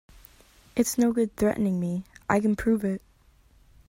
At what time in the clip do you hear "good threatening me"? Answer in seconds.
1.13-2.05